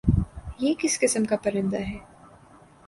[0.59, 1.97] یہ کس قِسم کا پرندہ ہے؟